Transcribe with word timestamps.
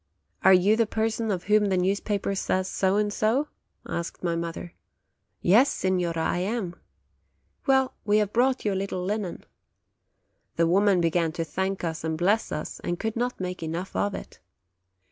"Are 0.43 0.51
you 0.51 0.75
the 0.75 0.87
person 0.87 1.29
of 1.29 1.43
whom 1.43 1.65
the 1.67 1.77
newspaper 1.77 2.33
says 2.33 2.67
so 2.67 2.95
and 2.97 3.13
so?" 3.13 3.49
asked 3.87 4.23
my 4.23 4.35
mother. 4.35 4.73
"Yes, 5.43 5.71
signora, 5.71 6.23
I 6.23 6.39
am." 6.39 6.75
"Well, 7.67 7.93
we 8.03 8.17
have 8.17 8.33
brought 8.33 8.65
you 8.65 8.73
a 8.73 8.73
little 8.73 9.05
linen." 9.05 9.45
The 10.55 10.65
woman 10.65 11.01
began 11.01 11.33
to 11.33 11.43
thank 11.45 11.83
us 11.83 12.03
and 12.03 12.17
bless 12.17 12.51
us, 12.51 12.79
and 12.79 12.97
could 12.99 13.15
not 13.15 13.39
make 13.39 13.61
enough 13.61 13.95
of 13.95 14.15
it. 14.15 14.39